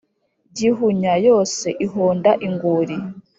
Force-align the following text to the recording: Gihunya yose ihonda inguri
Gihunya 0.57 1.13
yose 1.27 1.67
ihonda 1.85 2.31
inguri 2.47 2.95